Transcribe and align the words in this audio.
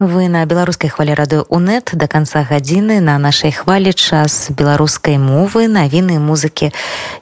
Вы 0.00 0.28
на 0.32 0.46
беларускай 0.48 0.88
хвалі 0.88 1.12
рады 1.12 1.38
УНэт 1.44 1.92
да 1.92 2.06
канца 2.08 2.40
гадзіны 2.48 3.04
на 3.04 3.18
нашай 3.20 3.52
хвалі 3.52 3.92
час 3.92 4.48
беларускай 4.48 5.20
мовы 5.20 5.68
навіны 5.68 6.16
музыкі 6.16 6.72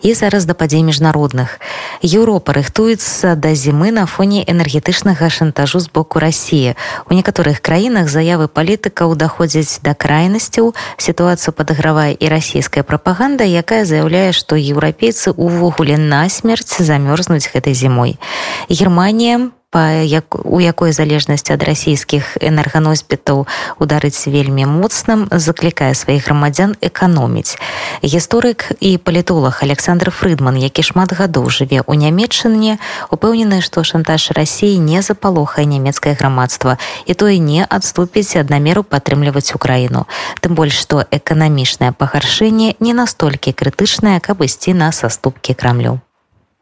і 0.07 0.15
зараз 0.15 0.47
да 0.47 0.55
падзей 0.55 0.87
міжнародных. 0.87 1.59
Еўропа 2.07 2.55
рыхтуецца 2.55 3.35
да 3.35 3.51
зімы 3.59 3.91
на 3.91 4.07
фоне 4.07 4.47
энергетычнага 4.47 5.27
шантажу 5.27 5.83
з 5.83 5.91
боку 5.91 6.23
рассіі. 6.23 6.79
У 7.11 7.19
некаторых 7.19 7.59
краінах 7.67 8.07
заявы 8.07 8.47
палітыкаў 8.47 9.19
даходзяць 9.19 9.83
да 9.83 9.99
крайнасцяў. 9.99 10.71
Сітуацыю 11.03 11.59
падагравае 11.59 12.15
і 12.15 12.31
расійская 12.31 12.87
прапаганда, 12.87 13.43
якая 13.43 13.91
заяўляе, 13.91 14.31
што 14.31 14.55
еўрапейцы 14.55 15.35
ўвогуле 15.35 15.99
насмерць 15.99 16.79
замёрзнуць 16.79 17.51
гэтай 17.51 17.75
зімой. 17.75 18.23
Германія 18.71 19.51
па 19.71 20.01
як 20.01 20.37
у 20.45 20.61
якой 20.61 20.93
залежнасці 20.93 21.53
ад 21.53 21.63
расійскіх 21.69 22.41
энерганосьбітаў 22.41 23.45
ударыць 23.77 24.25
вельмі 24.25 24.65
моцным 24.65 25.29
заклікае 25.29 25.93
сваіх 25.93 26.25
грамадзян 26.25 26.73
эканоміць. 26.81 27.61
Гісторык 28.01 28.73
і 28.81 28.97
палітолог 28.97 29.61
александр 29.61 30.11
фрыдман 30.11 30.57
які 30.57 30.83
шмат 30.83 31.13
гадоў 31.13 31.53
жыве 31.53 31.85
ў 31.85 32.01
нямметчыне 32.01 32.81
упэўнены 33.13 33.61
што 33.61 33.85
шантаж 33.85 34.33
рассіі 34.33 34.81
не 34.81 35.05
запалохае 35.05 35.69
нямецкае 35.69 36.17
грамадства 36.17 36.81
і 37.05 37.13
тое 37.13 37.37
не 37.37 37.69
адступіць 37.69 38.41
ад 38.41 38.49
намеру 38.49 38.89
падтрымліваць 38.89 39.53
украіну. 39.53 40.09
Тым 40.41 40.57
больш 40.57 40.81
што 40.81 41.05
эканамічнае 41.13 41.93
пагаршэнне 41.93 42.81
не 42.81 42.93
настолькі 42.97 43.53
крытычнае 43.53 44.17
каб 44.25 44.41
ісці 44.41 44.73
на 44.73 44.93
саступкі 44.97 45.53
крамлю 45.53 46.01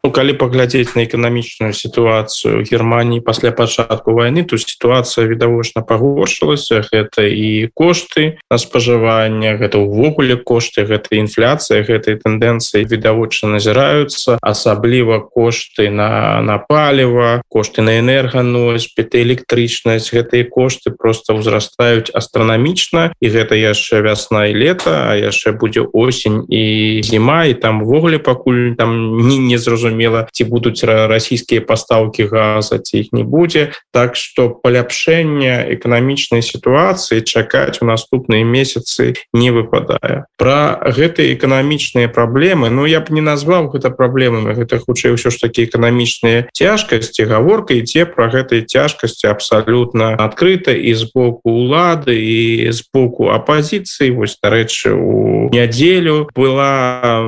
Ну, 0.07 0.11
калі 0.15 0.39
паглядзець 0.39 0.95
на 0.95 1.03
эканамічную 1.03 1.75
сітуацыю 1.75 2.63
германії 2.63 3.19
пасля 3.19 3.51
пачатку 3.51 4.15
войны 4.15 4.47
то 4.47 4.55
сітуацыя 4.55 5.27
відавочна 5.27 5.83
пагоршылася 5.83 6.79
гэта 6.87 7.27
і 7.27 7.67
кошты 7.75 8.39
на 8.47 8.55
спажывання 8.55 9.59
гэта 9.59 9.83
ўвогуле 9.83 10.39
кошты 10.39 10.87
гэта 10.87 11.19
інфляцыя 11.19 11.83
гэтай 11.83 12.23
тэндэнцыі 12.23 12.87
відавочна 12.87 13.59
назіраюцца 13.59 14.39
асабліва 14.39 15.27
кошты 15.27 15.91
на 15.91 16.39
на 16.39 16.55
паліва 16.55 17.43
кошты 17.51 17.83
на 17.83 17.99
энерганосьбіты 17.99 19.27
электрычнасць 19.27 20.15
гэтыя 20.15 20.47
кошты 20.47 20.95
просто 20.95 21.35
ўзрастаюць 21.35 22.15
астранамічна 22.15 23.11
і 23.19 23.27
гэта 23.27 23.59
яшчэ 23.59 24.07
вясна 24.07 24.47
і 24.47 24.55
лета 24.55 25.11
а 25.11 25.19
яшчэ 25.19 25.51
будзе 25.51 25.83
осень 25.91 26.47
і 26.47 27.03
зіма 27.03 27.43
і 27.51 27.59
там 27.59 27.83
ввогуле 27.83 28.23
пакуль 28.23 28.71
там 28.79 29.19
не 29.27 29.35
не 29.35 29.59
зразумела 29.97 30.27
ці 30.31 30.43
будуць 30.45 30.83
расійскія 30.83 31.61
пастаўкі 31.61 32.29
газа 32.29 32.77
ці 32.77 33.01
іх 33.01 33.07
не 33.11 33.23
будзе. 33.23 33.73
Так 33.91 34.15
что 34.15 34.49
паляпшэнне 34.49 35.73
эканамічнай 35.73 36.41
сітуацыі 36.41 37.21
чакаць 37.25 37.81
у 37.81 37.85
наступныя 37.85 38.45
месяцы 38.45 39.15
не 39.33 39.49
выпадае. 39.51 40.29
Про 40.37 40.77
гэтыя 40.85 41.33
эканамічныя 41.33 42.07
праблемы 42.07 42.69
Ну 42.69 42.85
я 42.85 43.01
б 43.01 43.09
не 43.09 43.21
назваў 43.21 43.73
гэта 43.73 43.89
праблемамі 43.89 44.53
гэта 44.53 44.79
хутчэй 44.79 45.17
ўсё 45.17 45.33
ж 45.33 45.41
такі 45.41 45.65
эканамічныя 45.65 46.53
цяжкасці 46.53 47.25
гаворка 47.25 47.73
ідзе 47.73 48.05
про 48.05 48.29
гэтай 48.29 48.61
цяжкасці 48.61 49.27
абсалютна 49.27 50.13
адкрыта 50.19 50.71
і 50.77 50.93
з 50.93 51.09
боку 51.09 51.49
улады 51.49 52.13
і 52.13 52.69
з 52.69 52.85
боку 52.93 53.33
апозіцыі 53.33 54.13
вось 54.13 54.37
дарэчы 54.43 54.93
у 54.93 55.49
нядзелю 55.49 56.29
была 56.35 57.25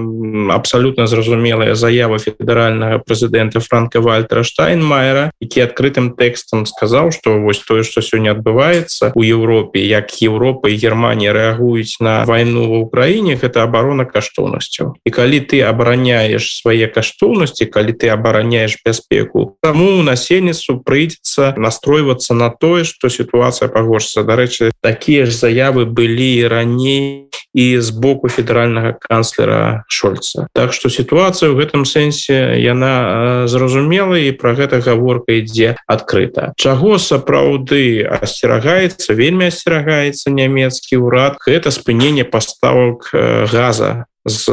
абсалютна 0.54 1.08
зразумелая 1.08 1.74
заява 1.76 2.20
федеральна 2.20 2.59
федэральнага 2.60 3.00
прэзідэнта 3.08 3.60
франка 3.64 4.02
вальтера 4.02 4.44
штайнмайера 4.44 5.32
які 5.40 5.64
адкрытым 5.64 6.12
тэкстам 6.20 6.66
сказаў 6.68 7.12
што 7.16 7.40
вось 7.40 7.64
тое 7.64 7.84
што 7.88 8.04
сёння 8.04 8.36
адбываецца 8.36 9.16
у 9.16 9.24
Еўропе 9.24 9.80
як 9.80 10.12
Еўропа 10.20 10.68
і 10.70 10.76
Германія 10.76 11.32
рэагуюць 11.32 12.04
на 12.04 12.26
вайну 12.28 12.68
ва 12.68 12.84
ўкраіне 12.84 13.40
гэта 13.40 13.64
абарона 13.64 14.04
каштоўнасцяў 14.04 15.00
і 15.06 15.10
калі 15.10 15.40
ты 15.40 15.64
абараняеш 15.64 16.60
свае 16.60 16.92
каштоўнасці 16.92 17.72
калі 17.72 17.96
ты 17.96 18.12
абараняеш 18.12 18.80
бяспеку 18.84 19.56
таму 19.64 20.04
насельніцтву 20.04 20.84
прыйдзецца 20.84 21.56
настройвацца 21.56 22.36
на 22.36 22.52
тое 22.52 22.84
што 22.84 23.08
сітуацыя 23.08 23.72
пагоршся 23.72 24.28
дарэчы 24.28 24.72
такія 24.84 25.26
ж 25.26 25.32
заявы 25.32 25.86
былі 25.88 26.48
раней 26.52 27.32
і 27.54 27.80
з 27.82 27.90
боку 27.90 28.30
федэральнага 28.30 28.94
канцлера 29.02 29.84
шольца. 29.88 30.48
Так 30.54 30.74
што 30.74 30.90
сітуацыя 30.90 31.50
ў 31.50 31.58
гэтым 31.66 31.84
сэнсе 31.86 32.39
яна 32.60 33.48
зразумела 33.48 34.18
і 34.20 34.32
про 34.38 34.56
гэта 34.56 34.82
гаворка 34.84 35.40
ідзе 35.40 35.76
адкрыта. 35.88 36.54
Чаго 36.58 36.98
сапраўды 36.98 38.04
асцерагаецца 38.04 39.14
вельмі 39.14 39.50
асцерагаецца 39.50 40.32
нямецкі 40.32 41.02
ўрад 41.04 41.42
гэта 41.44 41.72
спынение 41.72 42.26
паставок 42.26 43.10
газа 43.14 44.10
з 44.26 44.52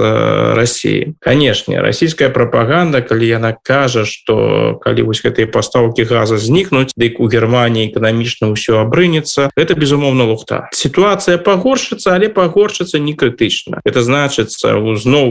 Росіі 0.54 1.14
канешне 1.20 1.82
расійская 1.82 2.30
прапаганда 2.30 3.02
калі 3.02 3.26
яна 3.26 3.54
кажа 3.62 4.06
что 4.06 4.78
калі 4.82 5.10
вось 5.10 5.22
гэтыя 5.26 5.50
пастаўкі 5.50 6.06
газа 6.06 6.38
знікнуць 6.38 6.94
дык 6.96 7.18
у 7.18 7.26
Геррманії 7.26 7.90
эканамічна 7.90 8.54
ўсё 8.54 8.78
абрынецца 8.80 9.50
это 9.58 9.74
безумоўна 9.74 10.24
лухта. 10.24 10.70
Сітуацыя 10.72 11.38
пагоршыцца 11.38 12.14
але 12.14 12.30
пагоршыцца 12.30 12.98
не 12.98 13.14
крытычна. 13.18 13.82
Это 13.84 14.02
значыцца 14.06 14.78
зноў 14.96 15.28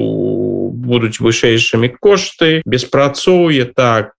будуць 0.75 1.23
вышэйшымі 1.23 1.95
кошты 1.99 2.61
беспрацоўе 2.67 3.71
так 3.71 4.11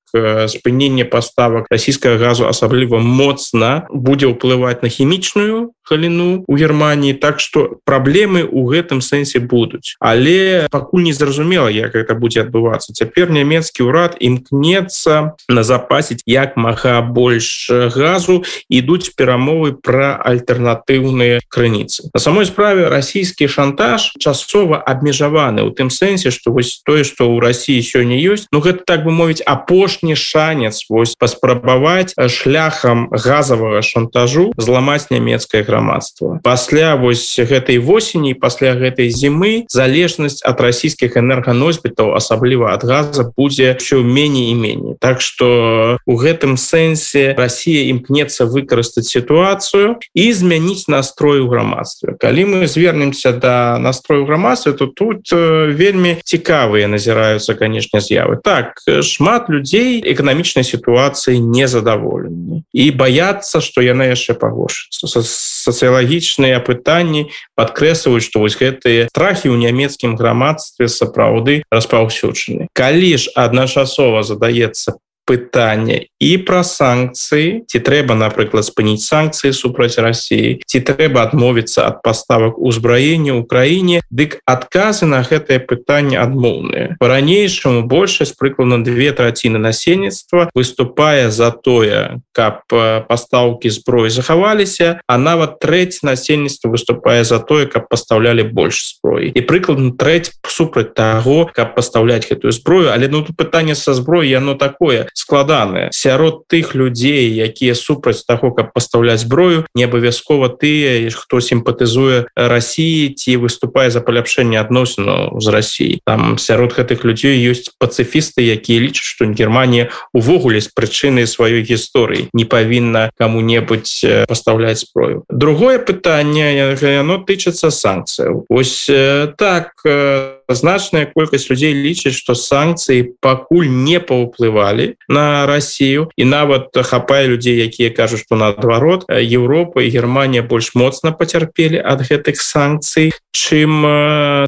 спынення 0.49 1.05
паставак. 1.05 1.67
Расійскага 1.71 2.17
газу 2.17 2.49
асабліва 2.49 2.99
моцна 2.99 3.85
будзе 3.93 4.33
ўплываць 4.33 4.81
на 4.81 4.89
хімічную 4.89 5.76
галіну 5.91 6.45
у 6.47 6.57
Геррманії 6.57 7.15
так 7.15 7.41
что 7.41 7.79
праблемы 7.87 8.45
у 8.45 8.67
гэтым 8.67 9.01
сэнсе 9.01 9.39
будуць. 9.39 9.97
Але 10.01 10.67
пакуль 10.71 11.03
не 11.03 11.13
зразумела 11.13 11.69
як 11.69 11.95
это 11.95 12.15
будзе 12.15 12.43
адбывацца. 12.43 12.93
Цяпер 12.93 13.31
нямецкі 13.31 13.87
ўрад 13.87 14.17
імкнецца 14.21 15.39
на 15.49 15.63
запасіць 15.63 16.23
як 16.27 16.57
мага 16.57 17.01
больш 17.03 17.71
газу 17.71 18.43
ідуць 18.69 19.15
перамовы 19.15 19.79
про 19.79 20.19
альтэрнатыўныя 20.19 21.41
крыніцы. 21.49 22.11
На 22.15 22.21
самой 22.21 22.47
справе 22.47 22.89
расійскі 22.89 23.49
шантаж 23.49 24.13
часова 24.19 24.83
абмежаваны 24.83 25.63
у 25.63 25.71
тым 25.71 25.91
сэнсе 25.91 26.31
что 26.31 26.51
вось 26.51 26.83
тое 26.83 27.05
что 27.05 27.31
ў 27.31 27.41
Росіі 27.41 27.81
сёння 27.83 28.19
ёсць 28.19 28.51
Ну 28.53 28.61
гэта 28.61 28.83
так 28.87 29.05
бы 29.05 29.11
мовіць 29.11 29.43
апошні 29.47 30.17
шанец 30.17 30.87
вось 30.89 31.15
паспрабаваць 31.15 32.15
шляхам 32.29 33.09
газового 33.11 33.83
шантажу 33.83 34.53
зламаць 34.57 35.11
нямецкая 35.11 35.63
гра 35.63 35.76
грамадства. 35.77 36.41
Пасля 36.43 36.97
вось 36.97 37.37
гэтай 37.37 37.79
восені 37.79 38.35
пасля 38.35 38.73
гэтай 38.75 39.13
зімы 39.13 39.69
залежнасць 39.69 40.41
ад 40.41 40.61
расійскіх 40.61 41.17
энерганосьбітаў 41.21 42.17
асабліва 42.17 42.73
ад 42.73 42.85
газа 42.85 43.29
будзе 43.37 43.77
все 43.79 44.01
меней 44.01 44.51
і 44.51 44.55
меней. 44.57 44.95
Так 45.01 45.21
что 45.21 45.99
у 46.07 46.17
гэтым 46.17 46.57
сэнсе 46.57 47.37
Росія 47.37 47.93
імкнецца 47.93 48.49
выкарыстаць 48.49 49.09
сітуацыю 49.09 50.01
і 50.15 50.25
змяніць 50.33 50.89
настрой 50.89 51.41
у 51.45 51.49
грамадстве. 51.49 52.17
Калі 52.19 52.45
мы 52.45 52.67
звернемся 52.67 53.33
до 53.33 53.39
да 53.47 53.79
настрою 53.79 54.25
грамадстве 54.27 54.73
то 54.73 54.87
тут 54.87 55.29
вельмі 55.33 56.17
цікавыя 56.25 56.89
назіраюцца 56.89 57.55
канешне 57.55 58.01
з'явы. 58.01 58.41
Так 58.43 58.81
шмат 59.03 59.49
людзей 59.53 60.01
эканамічнай 60.01 60.65
сітуацыі 60.65 61.39
незадаволены 61.41 62.65
і 62.73 62.85
баяцца 62.91 63.61
что 63.61 63.85
яна 63.85 64.09
яшчэ 64.11 64.35
пагоршыцца 64.35 65.21
сацыялагічныя 65.67 66.63
пытанні 66.67 67.27
падкрэсваюць 67.59 68.25
што 68.27 68.45
вось 68.45 68.59
гэтыя 68.61 69.09
страхі 69.11 69.51
ў 69.51 69.57
нямецкім 69.67 70.15
грамадстве 70.21 70.89
сапраўды 70.89 71.63
распаўсюджаны 71.75 72.71
калі 72.73 73.13
ж 73.19 73.35
адначасова 73.35 74.23
задаецца 74.23 74.99
пытанне 75.27 76.07
і 76.23 76.31
пра 76.49 76.63
санкцыі 76.63 77.67
ці 77.67 77.79
трэба 77.83 78.15
напрыклад 78.15 78.65
спыніць 78.65 79.05
санкцыі 79.05 79.53
супраць 79.53 79.99
Росіі 79.99 80.63
ці 80.65 80.79
трэба 80.81 81.27
адмовіцца 81.29 81.85
ад 81.91 82.01
паставак 82.07 82.57
узбраення 82.57 83.35
ў 83.37 83.43
краіне 83.45 84.01
дык 84.09 84.39
адказы 84.47 85.11
на 85.11 85.21
гэтае 85.27 85.59
пытанне 85.67 86.17
адмоўныя 86.23 86.97
по-ранейшаму 87.03 87.83
большасць 87.91 88.39
прыкладна 88.39 88.81
две 88.87 89.11
траціны 89.11 89.59
насельніцтва 89.59 90.49
выступае 90.55 91.29
за 91.35 91.51
тое 91.51 92.23
каб 92.33 92.63
пастаўкі 93.11 93.69
зброі 93.75 94.15
захаваліся 94.15 95.03
а 95.05 95.15
нават 95.19 95.59
трэць 95.59 96.07
насельніцтва 96.07 96.71
выступае 96.79 97.27
за 97.27 97.43
тое 97.43 97.67
каб 97.67 97.91
пастаўлялі 97.91 98.47
больш 98.55 98.95
зброі 98.95 99.35
і 99.35 99.41
прыкладна 99.43 99.93
трэць 99.99 100.31
супраць 100.47 100.95
таго 100.95 101.51
каб 101.51 101.75
пастаўляць 101.75 102.25
гэтую 102.31 102.55
зброю 102.55 102.95
але 102.95 103.11
ну 103.11 103.27
тут 103.27 103.37
пытанне 103.37 103.75
са 103.75 103.93
зброі 103.93 104.31
яно 104.31 104.55
такое 104.55 105.09
складаныя 105.17 105.89
сярод 105.97 106.45
тых 106.47 106.77
людзей 106.77 107.33
якія 107.33 107.75
супраць 107.75 108.23
таго 108.29 108.53
каб 108.53 108.77
пастаўляць 108.77 109.25
зброю 109.25 109.65
не 109.75 109.89
абавязкова 109.89 110.53
тыя 110.53 111.09
хто 111.11 111.41
сімпатызуе 111.41 112.29
Росіі 112.37 113.17
ці 113.17 113.41
выступае 113.41 113.89
за 113.91 114.05
паляпшэнне 114.05 114.61
адносіну 114.61 115.41
з 115.41 115.47
Росіі 115.49 116.01
там 116.05 116.37
сярод 116.39 116.77
гэтых 116.77 117.09
людзей 117.09 117.41
ёсць 117.41 117.73
пацыфісты 117.81 118.45
якія 118.45 118.85
лічаць 118.85 119.09
што 119.17 119.25
Германія 119.27 119.89
увогуле 120.13 120.61
з 120.61 120.69
прычыны 120.69 121.25
сваёй 121.25 121.65
гісторыі 121.65 122.29
не 122.37 122.45
павінна 122.45 123.11
кому-небудзь 123.17 124.29
пастаўляць 124.29 124.85
зброю. 124.85 125.25
Другое 125.29 125.79
пытанне 125.79 126.77
яно 126.77 127.19
тычыцца 127.25 127.71
санкцыяў. 127.71 128.45
Ось 128.49 128.91
так 129.37 129.73
э, 129.85 130.36
значная 130.49 131.07
колькасць 131.07 131.51
людзей 131.51 131.75
лічыць 131.75 132.15
што 132.15 132.35
санкцыі 132.35 133.17
пакуль 133.21 133.69
не 133.69 134.01
паўплывалі 134.01 134.95
на 135.09 135.47
Россию. 135.47 136.11
І 136.17 136.25
нават 136.25 136.71
хапае 136.75 137.27
людзей 137.27 137.59
якія 137.65 137.91
кажуць 137.91 138.23
што 138.23 138.37
наадварот 138.37 139.09
Еўропа 139.11 139.83
і 139.83 139.91
Германія 139.91 140.43
больш 140.43 140.75
моцна 140.75 141.13
пацярпелі 141.13 141.83
ад 141.83 142.07
гэтых 142.07 142.39
санкцый 142.41 143.13
чым 143.33 143.85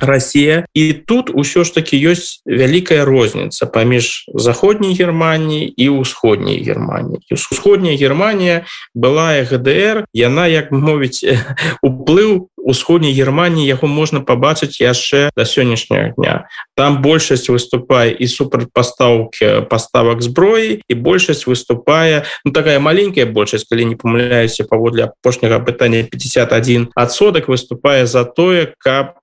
Россия. 0.01 0.67
І 0.75 0.93
тут 0.93 1.31
усё 1.31 1.65
ж 1.65 1.75
таки 1.75 1.99
ёсць 1.99 2.41
вялікая 2.47 3.05
розніца 3.05 3.67
паміж 3.67 4.31
заходняй 4.35 4.95
Германії 4.95 5.69
і 5.77 5.89
ўсходняй 6.01 6.63
Германії 6.63 7.21
усходняя 7.31 7.97
Германія 7.97 8.65
была 8.95 9.43
ГДР 9.43 10.05
яна 10.13 10.47
як 10.47 10.73
мовіць 10.73 11.25
уплыў 11.83 12.49
усходняй 12.69 13.13
Германії 13.17 13.67
яго 13.67 13.89
можна 13.89 14.21
пабачыць 14.21 14.77
яшчэ 14.77 15.33
до 15.33 15.49
сённяшняга 15.49 16.13
дня. 16.21 16.49
Там 16.77 17.01
большасць 17.01 17.49
выступае 17.49 18.13
і 18.13 18.29
супрацьпастаўки 18.29 19.65
поставак 19.71 20.21
зброі 20.21 20.85
і 20.85 20.95
большасць 20.95 21.49
выступае 21.49 22.29
ну, 22.45 22.53
такая 22.53 22.77
маленькая 22.79 23.25
большасць 23.25 23.65
калі 23.65 23.89
не 23.89 23.97
памыляюся 23.97 24.69
паводле 24.69 25.09
апошняга 25.09 25.65
пытання 25.65 26.05
51 26.05 26.93
адсотак 26.95 27.49
выступае 27.49 28.05
за 28.05 28.29
тое 28.29 28.77
каб 28.77 29.17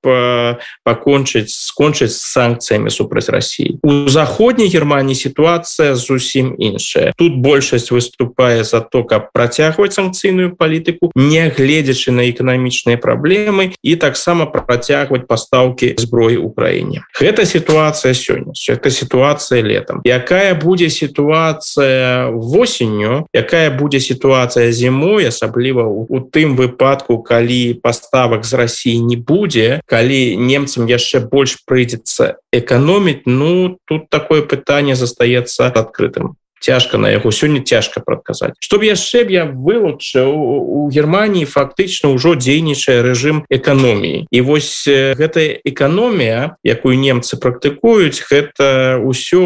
пакончыць 0.81 1.53
скончыць 1.53 2.17
санкцыямі 2.17 2.89
супраць 2.89 3.29
Росіі 3.29 3.77
у 3.85 4.09
заходняй 4.09 4.73
Германії 4.73 5.15
сітуацыя 5.15 5.93
зусім 5.95 6.55
іншая. 6.57 7.13
Тут 7.13 7.37
большасць 7.37 7.93
выступае 7.93 8.65
за 8.65 8.81
то 8.81 9.05
каб 9.05 9.29
працягваць 9.29 9.93
санкцыйную 9.93 10.57
палітыку 10.57 11.13
не 11.13 11.45
гледзячы 11.53 12.09
на 12.09 12.25
эканамічныя 12.25 12.97
праблемы 12.97 13.34
праблемы 13.35 13.75
і 13.83 13.95
таксама 13.95 14.45
працягваць 14.45 15.27
пастаўкі 15.27 15.95
зброі 15.99 16.39
ў 16.39 16.47
краіне. 16.55 17.03
Гэта 17.19 17.45
сітуацыя 17.45 18.13
сёння 18.13 18.55
это 18.69 18.89
сітуацыя 18.89 19.61
летом 19.61 20.01
якая 20.03 20.55
будзе 20.55 20.89
сітуацыя 20.89 22.31
восенню 22.31 23.27
якая 23.33 23.69
будзе 23.71 23.99
сітуацыя 23.99 24.71
зімой 24.71 25.27
асабліва 25.27 25.83
у 25.83 26.19
тым 26.19 26.55
выпадку 26.55 27.19
калі 27.23 27.79
паставак 27.83 28.45
з 28.45 28.53
Росіі 28.53 28.99
не 28.99 29.17
будзе 29.17 29.81
калі 29.85 30.37
немцам 30.37 30.87
яшчэ 30.87 31.19
больш 31.27 31.59
прыйдзецца 31.67 32.39
эканоміць 32.53 33.25
ну 33.25 33.77
тут 33.85 34.09
такое 34.09 34.41
пытанне 34.41 34.95
застаецца 34.95 35.71
адкрытым 35.75 36.35
цяжка 36.59 36.97
на 36.97 37.09
яго 37.09 37.31
сёння 37.31 37.61
цяжка 37.61 38.01
прадказаць. 38.01 38.55
Чтоб 38.59 38.83
яшчэ 38.83 39.25
б 39.25 39.29
я 39.31 39.43
вылучыў 39.45 40.29
у 40.33 40.89
Германії 40.89 41.45
фактычна 41.45 42.09
ўжо 42.15 42.35
дзейнічае 42.35 43.01
рэжым 43.05 43.45
эканоміі. 43.49 44.27
І 44.31 44.39
вось 44.41 44.87
гэтая 44.87 45.61
эканомія 45.65 46.57
якую 46.63 46.97
немцы 46.97 47.37
практыкуюць 47.37 48.25
гэта 48.25 48.97
ўсё 49.01 49.43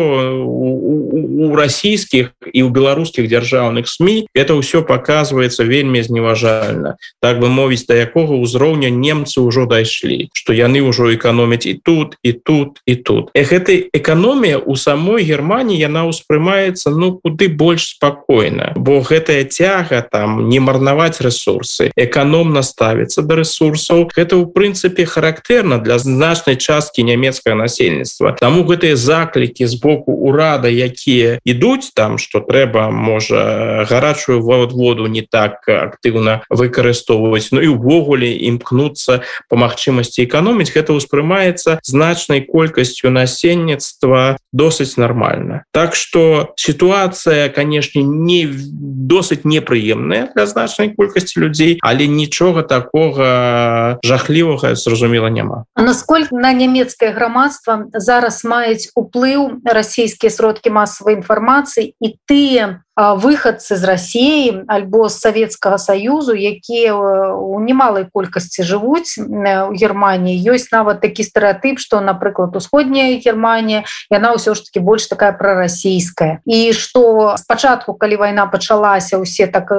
у 1.40 1.56
расійскіх 1.56 2.32
і 2.54 2.60
ў 2.64 2.70
беларускіх 2.72 3.28
дзяржаўных 3.28 3.88
сМ 3.88 4.30
это 4.34 4.56
ўсё 4.56 4.86
показваецца 4.88 5.68
вельмі 5.68 6.02
зневажальна. 6.02 6.96
Так 7.20 7.40
бы 7.40 7.50
мовіць 7.52 7.86
да 7.86 8.00
якога 8.00 8.40
ўзроўня 8.40 8.90
немцы 8.90 9.44
ўжо 9.44 9.66
дайшлі 9.66 10.30
што 10.34 10.54
яны 10.54 10.82
ўжо 10.86 11.12
эканомяць 11.14 11.68
і 11.68 11.74
тут 11.84 12.16
і 12.24 12.32
тут 12.34 12.80
і 12.86 12.96
тут. 12.96 13.32
Гэтай 13.36 13.90
эканомія 13.94 14.58
у 14.58 14.76
самой 14.76 15.24
Германії 15.24 15.80
яна 15.80 16.08
ўспрымаецца 16.08 16.90
ну 16.96 17.09
куды 17.18 17.50
больш 17.50 17.96
спакойна. 17.98 18.74
Бо 18.76 19.02
гэтая 19.02 19.44
цяга 19.46 20.02
там 20.02 20.50
не 20.50 20.60
марнаваць 20.60 21.22
ресурсы 21.22 21.92
эканомна 21.96 22.62
ставіцца 22.62 23.22
да 23.22 23.40
ресурсаў 23.40 24.10
гэта 24.14 24.38
ў 24.38 24.52
прынцыпе 24.54 25.06
характэрна 25.06 25.80
для 25.82 25.98
значнай 25.98 26.56
часткі 26.56 27.04
нямецкага 27.04 27.56
насельніцтва. 27.56 28.38
Таму 28.40 28.64
гэтыя 28.64 28.96
заклікі 28.96 29.66
з 29.68 29.76
боку 29.80 30.14
урада 30.14 30.70
якія 30.70 31.40
ідуць 31.46 31.92
там 31.96 32.18
что 32.18 32.40
трэба 32.40 32.90
можа 32.92 33.86
гарачую 33.90 34.42
воду 34.42 35.08
не 35.08 35.22
так 35.22 35.66
актыўна 35.68 36.42
выкарыстоўваць 36.50 37.52
Ну 37.52 37.62
і 37.62 37.68
увогуле 37.74 38.30
імкнуцца 38.46 39.22
по 39.50 39.56
магчымасці 39.58 40.24
эканоміць 40.28 40.70
гэта 40.70 40.94
ўспрымаецца 40.94 41.80
значнай 41.82 42.46
колькасцю 42.46 43.10
насельніцтва 43.10 44.38
досыць 44.54 44.98
нормально 44.98 45.64
так 45.72 45.96
что 45.96 46.54
ситуация 46.56 46.89
сітуацыя 46.90 47.50
канешне 47.50 48.02
не 48.02 48.50
досыць 48.50 49.46
непрыемная 49.46 50.34
для 50.34 50.46
значнай 50.46 50.90
колькасці 50.90 51.40
людзей 51.40 51.78
але 51.86 52.08
нічога 52.08 52.64
такога 52.64 54.00
жахлівага 54.04 54.74
зразумела 54.76 55.30
няма 55.30 55.66
насколько 55.78 56.34
на 56.36 56.54
нямецкае 56.54 57.14
грамадства 57.14 57.86
зараз 57.94 58.44
маюць 58.44 58.90
уплыў 58.96 59.62
расійскія 59.66 60.34
сродкі 60.34 60.74
масавай 60.74 61.22
інфармацыі 61.22 61.94
і 62.02 62.08
тыя 62.26 62.82
выхадцы 63.00 63.76
з 63.76 63.84
Росіі 63.84 64.64
альбо 64.68 65.08
з 65.10 65.20
Савецкага 65.20 65.78
саюзу 65.80 66.36
якія 66.36 66.96
у 66.96 67.60
немалай 67.64 68.04
колькасці 68.12 68.64
жывуць 68.68 69.16
у 69.16 69.72
Геррманіі 69.72 70.36
ёсць 70.52 70.68
нават 70.76 71.00
такі 71.00 71.24
стэеатып 71.24 71.80
што 71.80 72.04
напрыклад 72.04 72.56
усходняя 72.60 73.16
Германія 73.24 73.88
яна 74.12 74.36
ўсё 74.36 74.52
ж 74.52 74.68
таки 74.68 74.84
больш 74.84 75.08
такая 75.08 75.32
прарасійская. 75.32 76.44
І 76.44 76.74
што 76.76 77.36
спачатку 77.40 77.96
калі 77.96 78.20
вайна 78.20 78.52
пачалася 78.52 79.18
усе 79.18 79.48
так 79.48 79.72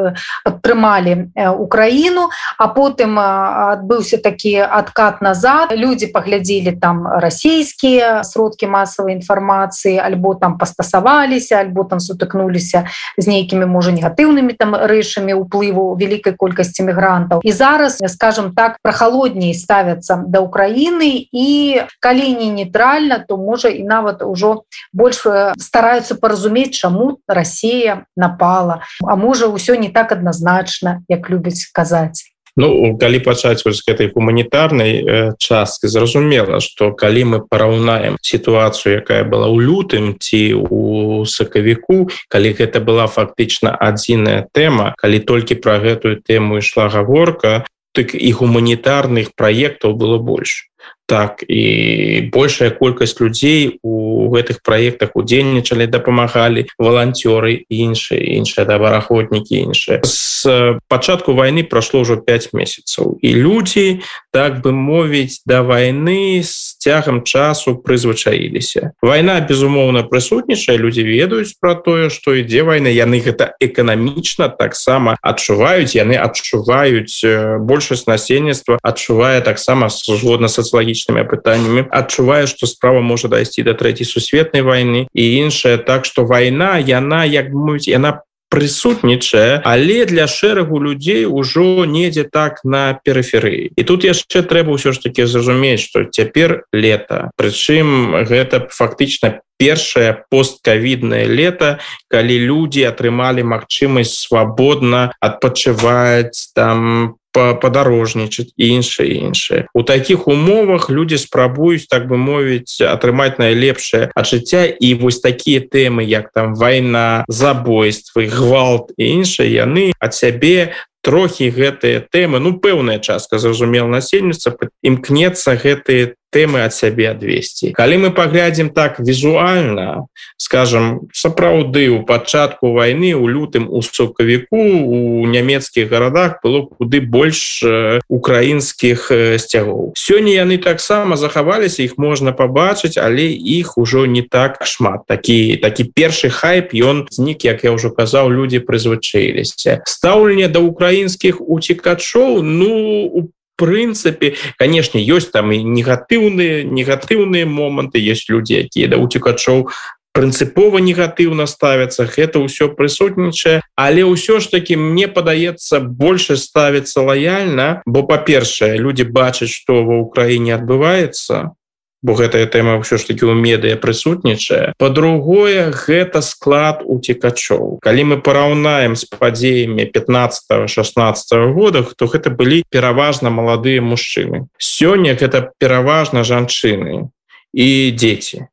падтрымалі 0.45 1.29
Украіну 1.61 2.31
а 2.57 2.69
потым 2.73 3.21
адбыўся 3.21 4.17
такі 4.17 4.65
адкат 4.65 5.21
назад. 5.21 5.77
Люди 5.77 6.07
паглядзелі 6.09 6.73
там 6.81 7.05
расійскія 7.05 8.25
сродкі 8.25 8.67
масавай 8.73 9.21
інфармацыі 9.21 10.01
альбо 10.01 10.35
там 10.41 10.57
пастасаваліся 10.57 11.61
альбо 11.61 11.85
там 11.85 12.01
сутыкнуліся 12.01 12.89
з 13.19 13.27
нейкімі 13.27 13.67
можа 13.67 13.91
негатыўнымі 13.91 14.55
там 14.59 14.75
рэшамі 14.75 15.35
уплыву 15.35 15.95
вялікай 15.97 16.35
колькасці 16.37 16.87
мігрантаў. 16.87 17.41
І 17.45 17.53
зараз 17.53 17.99
скажем 18.07 18.53
так 18.55 18.79
прахалодней 18.83 19.55
ставяцца 19.55 20.23
да 20.27 20.41
Украіны 20.41 21.29
і 21.33 21.83
калі 22.01 22.27
не 22.35 22.51
нейтральна 22.51 23.19
то 23.19 23.37
можа 23.37 23.69
і 23.69 23.83
нават 23.83 24.23
ужо 24.23 24.63
больш 24.93 25.27
стараюцца 25.59 26.15
паразумець 26.15 26.75
чаму 26.75 27.19
Росія 27.29 28.07
напала. 28.17 28.83
А 29.05 29.17
можа 29.17 29.47
ўсё 29.51 29.77
не 29.77 29.91
так 29.91 30.13
адназначна 30.13 31.03
як 31.09 31.31
любяць 31.31 31.69
казаць 31.73 32.30
Ну 32.57 32.97
калі 32.99 33.19
пачаць 33.23 33.63
вось 33.65 33.83
гэтай 33.87 34.11
гуманітарнай 34.15 34.93
э, 34.99 35.33
часткі 35.39 35.89
зразумела 35.89 36.61
што 36.61 36.93
калі 36.93 37.25
мы 37.25 37.39
параўнаем 37.47 38.17
сітуацыю 38.23 39.03
якая 39.03 39.23
была 39.25 39.51
ў 39.51 39.59
лютым 39.67 40.17
ці 40.19 40.55
у 40.57 41.25
сакавіку 41.27 42.11
калі 42.29 42.55
гэта 42.59 42.81
была 42.81 43.07
фактычна 43.07 43.75
адзіная 43.75 44.47
тэма 44.53 44.95
калі 44.99 45.19
толькі 45.21 45.61
пра 45.63 45.79
гэтую 45.79 46.23
тэму 46.23 46.59
ішла 46.59 46.89
гаворка 46.89 47.67
так 47.93 48.15
і 48.15 48.31
гуманітарных 48.33 49.35
праектаў 49.35 49.95
было 49.99 50.19
больш 50.19 50.70
так 51.11 51.43
і 51.49 52.31
большая 52.33 52.71
колькасць 52.71 53.19
людзей 53.19 53.83
у 53.83 54.31
гэтых 54.31 54.63
праектах 54.63 55.19
удзельнічалі 55.19 55.91
дапамагалі 55.91 56.71
валанцёры 56.79 57.67
іншыя 57.67 58.23
іншыя 58.39 58.63
добраахвотнікі 58.63 59.59
іншыя 59.59 59.99
з 60.07 60.79
пачатку 60.87 61.35
войны 61.35 61.67
прайшло 61.67 62.07
ўжо 62.07 62.23
5 62.23 62.55
месяцаў 62.55 63.19
і 63.19 63.31
людзі 63.35 64.07
так 64.31 64.63
бы 64.63 64.71
мовіць 64.71 65.43
да 65.43 65.67
войны 65.67 66.47
з 66.47 66.79
цягам 66.79 67.27
часу 67.27 67.75
прызвычаіліся 67.83 68.95
война 69.03 69.43
безумоўна 69.43 70.07
прысутнічае 70.07 70.79
людзі 70.79 71.03
ведаюць 71.03 71.59
про 71.59 71.75
тое 71.75 72.07
что 72.15 72.39
ідзе 72.39 72.63
война 72.63 72.87
яны 72.87 73.19
гэта 73.19 73.59
эканамічна 73.59 74.47
таксама 74.55 75.19
адчуваюць 75.27 75.99
яны 75.99 76.15
адчуваюць 76.23 77.27
большасць 77.67 78.07
насельніцтва 78.07 78.79
адчувае 78.79 79.43
таксама 79.43 79.91
згодна 79.91 80.47
сацыялагічна 80.47 80.70
эканамічнымі 80.71 81.25
пытаннямі 81.29 81.87
адчувае 81.91 82.47
што 82.47 82.67
справа 82.67 83.01
можа 83.01 83.29
дайсці 83.29 83.63
да 83.63 83.75
трэцяй 83.75 84.07
сусветнай 84.07 84.63
войны 84.63 85.07
і 85.13 85.25
іншая 85.45 85.79
так 85.79 86.05
што 86.05 86.25
вайна 86.25 86.79
яна 86.79 87.25
як 87.25 87.53
мовіць 87.53 87.89
яна 87.89 88.23
прысутнічае 88.51 89.63
але 89.65 90.05
для 90.07 90.27
шэрагу 90.27 90.83
людзей 90.83 91.25
ужо 91.25 91.87
недзе 91.87 92.25
так 92.25 92.61
на 92.65 92.99
перыферыі. 93.05 93.71
І 93.77 93.83
тут 93.87 94.03
яшчэ 94.05 94.43
трэба 94.43 94.75
ўсё 94.75 94.91
ж 94.93 94.99
таки 94.99 95.23
зразумець 95.27 95.87
что 95.87 96.05
цяпер 96.05 96.67
лета. 96.75 97.31
Прычым 97.39 98.27
гэта 98.27 98.67
фактычна 98.75 99.41
першае 99.55 100.27
посткавіднае 100.33 101.31
лето 101.31 101.79
калі 102.11 102.37
людзі 102.43 102.91
атрымалі 102.91 103.47
магчымасць 103.47 104.27
свабодна 104.27 105.15
адпачываць 105.23 106.51
там 106.57 107.20
падарожнічаць 107.33 108.51
іншае 108.57 109.09
іншае 109.23 109.67
у 109.75 109.83
таких 109.83 110.29
умовах 110.29 110.91
люди 110.91 111.19
спрабуюць 111.19 111.87
так 111.87 112.09
бы 112.09 112.17
мовіць 112.17 112.81
атрымаць 112.83 113.39
найлепшае 113.39 114.11
ад 114.15 114.27
жыцця 114.27 114.67
і 114.67 114.95
вось 114.95 115.21
такія 115.21 115.61
тэмы 115.61 116.03
як 116.05 116.33
там 116.33 116.55
война 116.55 117.25
забойствы 117.29 118.27
гвалт 118.27 118.91
і 118.97 119.23
іншыя 119.23 119.49
яны 119.67 119.93
ад 119.99 120.15
сябе 120.15 120.73
трохі 121.03 121.51
гэтыя 121.51 122.05
тэмы 122.13 122.41
ну 122.41 122.59
пэўная 122.61 122.99
частка 122.99 123.39
зразумела 123.39 123.89
насельніцтва 123.89 124.71
імкнецца 124.83 125.57
гэтые 125.57 126.21
тэмы 126.31 126.63
ад 126.63 126.73
сябе 126.75 127.11
адвесці. 127.11 127.75
Калі 127.75 128.07
мы 128.07 128.09
паглядзім 128.15 128.71
так 128.71 129.03
візуальна 129.03 130.07
скажем 130.39 131.11
сапраўды 131.13 131.91
у 131.91 132.03
пачатку 132.07 132.73
войны 132.73 133.13
у 133.15 133.27
лютым 133.27 133.67
у 133.69 133.83
сокавіку 133.83 134.57
у 134.57 135.27
нямецкіх 135.27 135.91
гарадах 135.91 136.39
было 136.43 136.63
куды 136.67 137.03
больш 137.03 137.63
украінскіх 138.09 139.11
сцягоў. 139.43 139.93
Сёння 139.99 140.33
яны 140.39 140.59
таксама 140.59 141.19
захаваліся 141.19 141.83
іх 141.83 141.99
можна 141.99 142.33
пабачыць 142.33 142.97
але 142.97 143.27
іх 143.35 143.77
ужо 143.77 144.07
не 144.07 144.23
так 144.23 144.63
шмат. 144.63 145.05
Такі 145.11 145.59
такі 145.59 145.91
першы 145.91 146.31
хайп 146.31 146.73
ён 146.75 147.11
знік 147.11 147.45
як 147.45 147.67
я 147.67 147.75
ўжо 147.75 147.91
казаў 147.91 148.31
людзі 148.31 148.63
прызвычаіліся. 148.63 149.83
Стаўленне 149.85 150.49
да 150.49 150.63
украінскіх 150.91 151.41
уцікачоў 151.41 152.43
ну 152.43 153.07
у 153.07 153.31
прынцыпе 153.57 154.35
канешне 154.59 155.05
ёсць 155.07 155.31
там 155.31 155.53
і 155.55 155.63
негатыўныя 155.63 156.67
негатыўныя 156.67 157.47
моманты 157.47 158.03
есть 158.03 158.27
людзі 158.31 158.67
якія 158.67 158.91
да 158.91 158.97
уцікачоў 158.99 159.71
прынцыпова 160.11 160.83
негатыўна 160.83 161.47
ставяцца 161.47 162.03
гэта 162.11 162.43
ўсё 162.43 162.75
прысутнічае. 162.75 163.63
Але 163.79 164.03
ўсё 164.03 164.43
ж 164.43 164.51
таки 164.51 164.75
мне 164.75 165.07
падаецца 165.07 165.79
больше 165.79 166.35
ставіцца 166.35 167.07
лояльна 167.07 167.87
бо 167.87 168.03
па-першае 168.03 168.75
люди 168.75 169.07
бачаць 169.07 169.55
что 169.55 169.87
ва 169.87 170.03
ўкраіне 170.03 170.59
адбываецца 170.59 171.55
бо 172.03 172.17
гэтая 172.17 172.47
тэма 172.47 172.81
ўсё 172.81 172.97
ж 172.97 173.13
таки 173.13 173.25
у 173.29 173.35
медыя 173.37 173.77
прысутнічае. 173.77 174.73
По-другое 174.81 175.69
гэта 175.73 176.25
склад 176.25 176.81
уцікачоў. 176.85 177.81
Калі 177.85 178.03
мы 178.13 178.17
параўнаем 178.25 178.97
з 178.97 179.05
падзеямі 179.11 179.85
15 179.85 180.69
16 180.69 181.55
годах 181.55 181.95
то 181.97 182.07
гэта 182.07 182.31
былі 182.31 182.65
пераважна 182.69 183.29
маладыя 183.31 183.85
мужчыны. 183.85 184.49
Сёння 184.57 185.13
гэта 185.15 185.53
пераважна 185.59 186.25
жанчыны 186.25 187.13
і 187.53 187.69
дзеці 187.93 188.49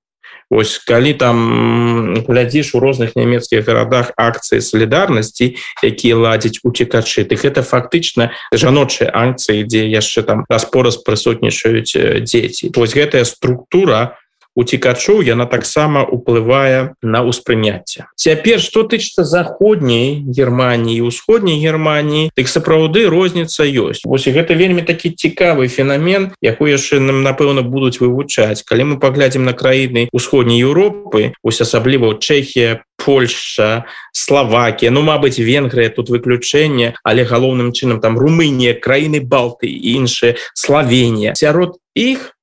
Вось 0.49 0.77
калі 0.79 1.13
там 1.13 2.23
глядзіш 2.23 2.75
у 2.75 2.79
розных 2.79 3.15
нямецкіх 3.19 3.67
гарадах 3.67 4.15
акцыі 4.15 4.63
салідарнасці 4.63 5.59
якія 5.83 6.15
ладзяць 6.15 6.63
уцікачы 6.63 7.27
дык 7.27 7.43
гэта 7.43 7.67
фактычна 7.67 8.31
жаночыя 8.55 9.11
акцыі 9.11 9.67
дзе 9.67 9.83
яшчэ 9.91 10.23
там 10.23 10.45
распораз 10.47 11.03
прысутнічаюць 11.03 12.23
дзеці. 12.23 12.71
Вось 12.75 12.95
гэтая 12.95 13.27
структура 13.27 14.15
уцікачоў 14.57 15.21
яна 15.21 15.45
таксама 15.45 16.01
уплывае 16.01 16.97
на 17.05 17.21
ўспрыняцце. 17.21 18.09
Цяпер 18.17 18.57
что 18.59 18.83
тычыцца 18.83 19.21
заходняй 19.23 20.25
германії 20.25 21.05
усходняй 21.05 21.61
германії 21.61 22.33
дык 22.33 22.49
сапраўды 22.49 23.05
розніца 23.05 23.63
ёсць. 23.63 24.01
Вось 24.01 24.25
і 24.25 24.33
гэта 24.33 24.57
вельмі 24.57 24.81
такі 24.81 25.13
цікавы 25.13 25.69
феномен 25.69 26.33
якой 26.41 26.73
яшчэ 26.73 26.97
нам 26.99 27.21
напэўна 27.21 27.61
будуць 27.61 28.01
вывучаць. 28.01 28.65
Калі 28.65 28.83
мы 28.83 28.95
паглядзім 28.97 29.45
на 29.45 29.53
краіны 29.53 30.09
усходняй 30.11 30.57
Еўропы 30.57 31.37
ось 31.45 31.61
асабліва 31.61 32.17
чэхія 32.17 32.81
Польша 32.97 33.85
Словакія 34.11 34.89
Ну 34.89 35.05
Мабыць 35.05 35.37
Венгрыя 35.37 35.93
тут 35.93 36.09
выключэнне 36.09 36.97
але 37.03 37.21
галоўным 37.23 37.71
чынам 37.71 38.01
там 38.01 38.17
Румынія 38.17 38.73
краіны 38.73 39.21
балты 39.21 39.69
іншыя 39.69 40.35
славенія. 40.57 41.37
Сярод 41.37 41.77
іх 41.93 42.37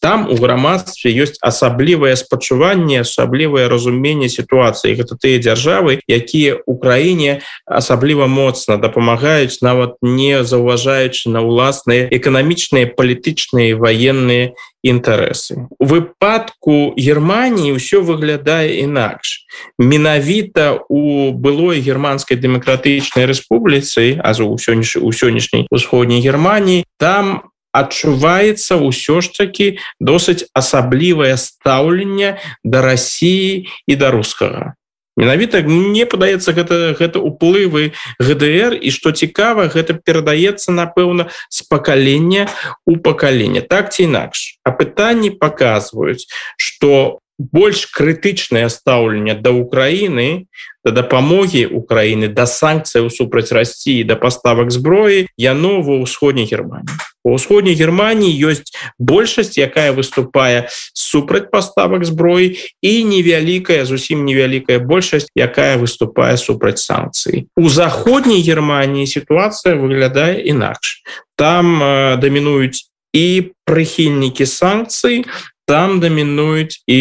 там 0.00 0.28
у 0.30 0.36
грамадстве 0.36 1.10
ёсць 1.12 1.38
асаблівае 1.42 2.16
спачуванне 2.16 3.00
асаблівае 3.02 3.68
разуменне 3.68 4.28
сітуацыі 4.28 4.94
гэта 4.94 5.18
тыя 5.18 5.42
дзяржавы 5.42 6.00
якія 6.06 6.62
украіне 6.66 7.42
асабліва 7.66 8.26
моцна 8.26 8.78
дапамагаюць 8.78 9.60
нават 9.62 9.98
не 10.02 10.44
заўважаючы 10.44 11.30
на 11.34 11.42
ўласныя 11.42 12.08
эканамічныя 12.10 12.90
палітычныя 12.94 13.76
ваенныя 13.76 14.54
інтарэсы 14.82 15.66
у 15.78 15.84
выпадку 15.84 16.94
германії 16.94 17.74
ўсё 17.74 18.00
выглядае 18.06 18.80
інакш 18.86 19.44
менавіта 19.78 20.78
у 20.88 21.32
былой 21.34 21.82
германской 21.82 22.38
дэмакратычнай 22.38 23.26
рэспубліцы 23.26 24.18
а 24.22 24.32
за 24.34 24.46
ў 24.46 24.54
сённяш 24.56 24.96
у 25.02 25.10
сённяшняй 25.10 25.66
усходняй 25.70 26.22
германії 26.22 26.86
там 26.98 27.50
адчуваецца 27.72 28.80
ўсё 28.80 29.20
ж 29.20 29.32
таки 29.36 29.66
досыць 30.00 30.48
асаблівае 30.54 31.36
стаўленне 31.36 32.38
да 32.64 32.82
Росіі 32.82 33.68
і 33.86 33.94
да 33.96 34.10
рускага 34.10 34.74
менавіта 35.18 35.60
мне 35.66 36.06
падаецца 36.06 36.54
гэта 36.54 36.94
гэта 36.94 37.18
уплывы 37.18 37.92
гдр 38.22 38.78
і 38.78 38.90
что 38.94 39.10
цікава 39.10 39.66
гэта 39.68 39.98
перадаецца 39.98 40.72
напэўна 40.72 41.28
з 41.50 41.66
пакалення 41.66 42.46
у 42.86 42.96
пакаленне 42.96 43.60
так 43.60 43.90
ці 43.92 44.06
інакш 44.06 44.62
а 44.64 44.70
пытанні 44.70 45.34
показваюць 45.34 46.30
что 46.56 47.18
больш 47.38 47.86
крытычнае 47.86 48.68
стаўленне 48.68 49.34
да 49.38 49.54
Украіны 49.54 50.50
да 50.84 50.90
дапамогі 50.90 51.70
Украіны 51.70 52.28
да 52.28 52.46
санкцыяў 52.46 53.10
супраць 53.14 53.52
Росіі 53.54 54.04
да 54.04 54.16
паставак 54.18 54.74
зброі 54.74 55.30
яно 55.38 55.80
ва 55.82 56.02
ўсходняй 56.02 56.50
Геррманіі 56.50 56.98
у 57.24 57.38
ўсходняй 57.38 57.78
Геррманіі 57.78 58.34
ёсць 58.50 58.74
большасць 58.98 59.54
якая 59.54 59.94
выступае 59.94 60.66
супраць 60.92 61.46
паставак 61.54 62.04
зброі 62.04 62.58
і 62.82 62.92
невялікая 63.04 63.86
зусім 63.86 64.26
невялікая 64.26 64.82
большасць 64.82 65.30
якая 65.38 65.78
выступае 65.78 66.34
супраць 66.36 66.82
санкцыі 66.82 67.46
у 67.54 67.68
заходняй 67.70 68.42
Геррманіі 68.42 69.06
сітуацыя 69.06 69.78
выглядае 69.78 70.42
інакш. 70.42 71.02
Там 71.36 71.82
э, 71.82 72.16
дамінуюць 72.18 72.90
і 73.14 73.54
прыхільнікі 73.64 74.44
санкцый 74.44 75.24
там 75.68 76.00
дамінуюць 76.00 76.80
і 76.88 77.00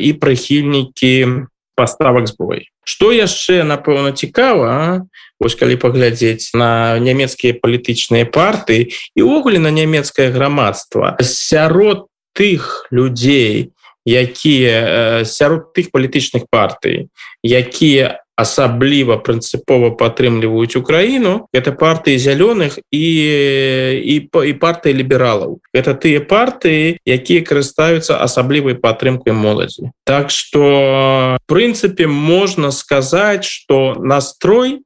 і 0.00 0.10
прыхільнікі 0.16 1.44
паставак 1.76 2.26
зброй 2.26 2.72
что 2.88 3.12
яшчэ 3.12 3.62
напэўна 3.68 4.16
цікава 4.16 5.04
ось 5.36 5.54
калі 5.54 5.76
паглядзець 5.76 6.56
на 6.56 6.98
нямецкія 6.98 7.60
палітычныя 7.60 8.24
партыі 8.24 8.88
і 9.14 9.20
ўвогуле 9.22 9.60
на 9.60 9.68
нямецкае 9.68 10.32
грамадства 10.32 11.20
сярод 11.20 12.08
тых 12.32 12.88
людзей 12.88 13.76
якія 14.08 15.22
сярод 15.28 15.76
тых 15.76 15.92
палітычных 15.92 16.48
партый 16.48 17.12
якія 17.44 18.21
асабліва 18.42 19.16
прынцыпова 19.22 19.94
падтрымліваюць 19.96 20.76
украіну 20.76 21.48
это 21.54 21.72
партыі 21.72 22.18
зялёных 22.18 22.78
і 22.90 23.06
і 24.02 24.14
по 24.28 24.44
і 24.44 24.52
партыі 24.58 24.98
лібералаў 24.98 25.58
это 25.72 25.94
тыя 25.94 26.20
партыі 26.20 26.98
якія 27.06 27.46
карыстаюцца 27.46 28.20
асаблівай 28.20 28.74
падтрымкай 28.74 29.32
моладзі 29.32 29.90
так 30.04 30.30
что 30.30 31.38
прынцыпе 31.46 32.06
можна 32.06 32.70
сказаць 32.70 33.44
что 33.48 33.96
настрой 33.98 34.82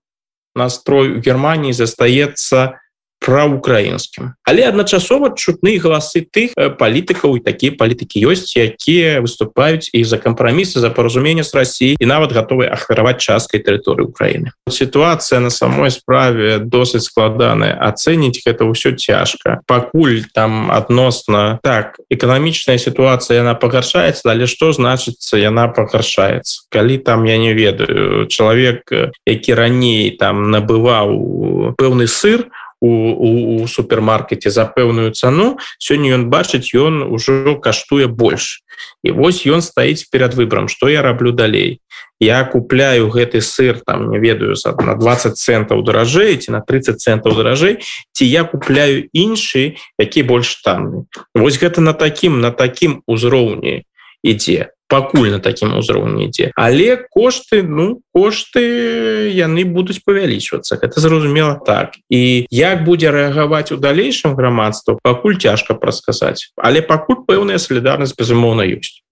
настрой 0.57 1.17
у 1.17 1.21
германії 1.21 1.73
застаецца 1.73 2.57
на 2.57 2.86
праўкраінскім 3.21 4.37
але 4.47 4.69
адначасова 4.71 5.35
чутны 5.35 5.77
галасы 5.83 6.23
тых 6.31 6.55
палітыкаў 6.55 7.37
і 7.37 7.45
такія 7.45 7.75
палітыкі 7.75 8.23
ёсць 8.31 8.55
якія 8.55 9.19
выступаюць 9.21 9.91
і 9.93 10.05
за 10.05 10.19
кампрамісы 10.23 10.79
за 10.81 10.91
паразумение 10.91 11.45
з 11.45 11.55
Росіі 11.55 11.97
і 11.99 12.07
нават 12.07 12.33
гатовы 12.33 12.71
ахвяраваць 12.71 13.19
часткай 13.19 13.61
тэрыторыі 13.61 14.07
Украіны. 14.07 14.53
Сітуацыя 14.71 15.41
на 15.41 15.51
самой 15.51 15.91
справе 15.91 16.59
досыць 16.59 17.11
складаная. 17.11 17.75
Ацэніць 17.75 18.43
гэта 18.47 18.65
ўсё 18.65 18.95
цяжка. 18.95 19.61
Пакуль 19.67 20.23
там 20.31 20.71
адносна 20.71 21.59
так 21.63 21.99
эканамічная 22.11 22.79
сітуацыя 22.79 23.43
яна 23.43 23.59
пагаршаецца 23.59 24.31
але 24.31 24.47
што 24.47 24.71
значыцца 24.71 25.35
яна 25.37 25.69
пагаршаецца. 25.69 26.71
Калі 26.71 26.99
там 27.03 27.25
я 27.25 27.39
не 27.39 27.53
ведаю 27.53 28.31
чалавек 28.31 28.87
які 29.27 29.55
раней 29.55 30.15
там 30.15 30.51
набываў 30.55 31.75
пэўны 31.75 32.07
сыр 32.07 32.47
у, 32.81 32.89
у, 32.89 33.63
у 33.63 33.67
супермаркеце 33.67 34.51
за 34.51 34.67
пэўную 34.67 35.13
цану 35.13 35.57
сёння 35.79 36.15
ён 36.17 36.29
бачыць 36.29 36.75
ён 36.77 37.03
ужо 37.09 37.57
каштуе 37.57 38.07
больш 38.07 38.61
і 39.03 39.17
вось 39.17 39.47
ён 39.49 39.65
стаіць 39.65 40.09
перад 40.13 40.35
выбором 40.35 40.69
что 40.69 40.89
я 40.89 41.03
раблю 41.03 41.33
далей. 41.33 41.81
Я 42.21 42.45
купляю 42.45 43.09
гэты 43.09 43.41
сыр 43.41 43.81
там 43.81 44.11
не 44.11 44.19
ведаю 44.19 44.55
на 44.81 44.95
20 44.95 45.37
центаў 45.37 45.83
даражэй 45.83 46.37
ці 46.37 46.53
на 46.53 46.61
30 46.61 47.01
центаў 47.01 47.37
даражэй 47.37 47.81
ці 48.13 48.25
я 48.25 48.45
купляю 48.45 49.09
іншы 49.13 49.77
які 49.99 50.23
больш 50.23 50.61
танны 50.63 51.07
вось 51.35 51.59
гэта 51.59 51.81
на 51.81 51.93
таким 51.93 52.41
на 52.41 52.51
таким 52.51 53.03
узроўні 53.07 53.85
ідзе 54.23 54.76
пакуль 54.89 55.35
на 55.35 55.39
такім 55.39 55.77
узроўні 55.77 56.27
ідзе 56.27 56.51
але 56.57 56.97
кошты 57.11 57.63
ну 57.63 58.01
кошты 58.15 59.31
яны 59.33 59.65
будуць 59.65 60.03
павялічвацца 60.05 60.79
это 60.83 61.01
зразумела 61.01 61.59
так. 61.67 61.99
І 62.11 62.47
як 62.51 62.85
будзе 62.85 63.11
рэагаваць 63.11 63.73
у 63.73 63.77
далейшым 63.77 64.35
грамадства 64.35 64.99
пакуль 65.03 65.37
цяжка 65.37 65.75
прасказаць 65.75 66.53
але 66.57 66.83
пакуль 66.83 67.27
пэўная 67.27 67.59
салідарнасць 67.59 68.17
безумоўна 68.17 68.63
ёсць. 68.67 69.03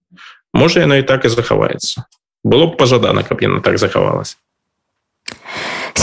Можа 0.54 0.80
яна 0.80 1.02
і 1.02 1.06
так 1.06 1.24
і 1.24 1.28
захаваецца. 1.28 2.06
Было 2.44 2.70
б 2.70 2.76
пажадана 2.76 3.22
каб 3.22 3.42
яна 3.42 3.60
так 3.60 3.78
захавалась 3.78 4.38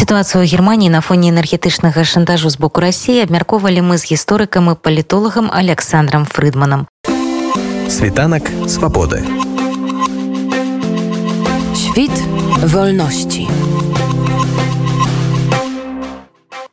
сітуацыю 0.02 0.46
германії 0.46 0.90
на 0.90 1.02
фоне 1.02 1.30
энергетычнага 1.30 2.04
шантажу 2.04 2.50
з 2.50 2.58
боку 2.58 2.82
рассіі 2.82 3.22
абмяркоўвалі 3.22 3.86
мы 3.86 3.98
з 4.02 4.10
гісторыкам 4.12 4.72
і 4.72 4.76
палітолагам 4.76 5.52
александром 5.54 6.26
фрыдманам 6.26 6.88
світанак 7.86 8.50
свабоды 8.66 9.22
Świt 11.74 12.24
wolności. 12.66 13.48